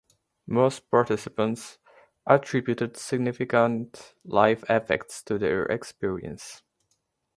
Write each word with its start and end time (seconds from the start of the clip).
Most 0.47 0.89
participants 0.89 1.77
attributed 2.25 2.97
significant 2.97 4.15
life 4.25 4.63
effects 4.67 5.21
to 5.25 5.37
their 5.37 5.65
experience. 5.67 6.63